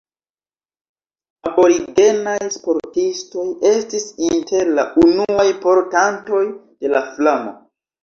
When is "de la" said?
6.53-7.09